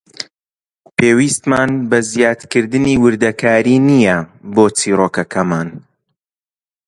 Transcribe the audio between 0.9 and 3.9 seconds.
پێویستمان بە زیادکردنی وردەکاری